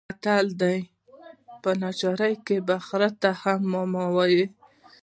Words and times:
متل 0.09 0.47
دی: 0.61 0.77
په 1.61 1.69
ناچارۍ 1.81 2.33
کې 2.45 2.57
به 2.67 2.75
خره 2.85 3.09
ته 3.21 3.29
هم 3.41 3.59
ماما 3.71 4.05
وايې. 4.15 4.45